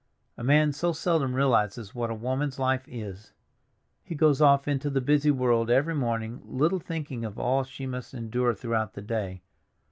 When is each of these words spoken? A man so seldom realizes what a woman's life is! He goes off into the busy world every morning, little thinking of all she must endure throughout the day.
A 0.35 0.43
man 0.43 0.71
so 0.71 0.93
seldom 0.93 1.35
realizes 1.35 1.93
what 1.93 2.09
a 2.09 2.15
woman's 2.15 2.57
life 2.57 2.85
is! 2.87 3.33
He 4.01 4.15
goes 4.15 4.41
off 4.41 4.67
into 4.67 4.89
the 4.89 4.99
busy 4.99 5.29
world 5.29 5.69
every 5.69 5.93
morning, 5.93 6.41
little 6.43 6.79
thinking 6.79 7.23
of 7.23 7.37
all 7.37 7.63
she 7.65 7.85
must 7.85 8.15
endure 8.15 8.55
throughout 8.55 8.93
the 8.93 9.03
day. 9.03 9.43